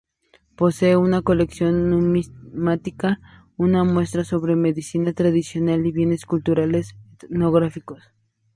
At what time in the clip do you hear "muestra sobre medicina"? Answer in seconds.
3.83-5.13